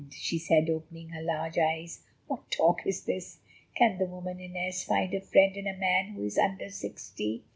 she 0.09 0.39
said, 0.39 0.67
opening 0.67 1.09
her 1.09 1.21
large 1.21 1.59
eyes, 1.59 1.99
"what 2.25 2.49
talk 2.49 2.83
is 2.87 3.03
this? 3.03 3.37
Can 3.77 3.99
the 3.99 4.05
woman 4.07 4.39
Inez 4.39 4.83
find 4.83 5.13
a 5.13 5.21
friend 5.21 5.55
in 5.55 5.67
a 5.67 5.77
man 5.77 6.13
who 6.15 6.23
is 6.23 6.39
under 6.39 6.71
sixty?" 6.71 7.43